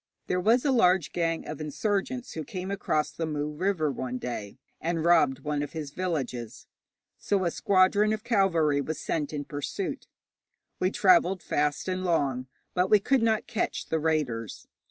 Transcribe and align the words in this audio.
There 0.25 0.39
was 0.39 0.65
a 0.65 0.71
large 0.71 1.11
gang 1.11 1.45
of 1.45 1.61
insurgents 1.61 2.31
who 2.31 2.43
came 2.43 2.71
across 2.71 3.11
the 3.11 3.27
Mu 3.27 3.51
River 3.51 3.91
one 3.91 4.17
day, 4.17 4.57
and 4.79 5.05
robbed 5.05 5.41
one 5.41 5.61
of 5.61 5.73
his 5.73 5.91
villages, 5.91 6.65
so 7.19 7.45
a 7.45 7.51
squadron 7.51 8.11
of 8.11 8.23
cavalry 8.23 8.81
was 8.81 8.99
sent 8.99 9.31
in 9.31 9.45
pursuit. 9.45 10.07
We 10.79 10.89
travelled 10.89 11.43
fast 11.43 11.87
and 11.87 12.03
long, 12.03 12.47
but 12.73 12.89
we 12.89 12.97
could 12.99 13.21
not 13.21 13.45
catch 13.45 13.89
the 13.89 13.99
raiders. 13.99 14.67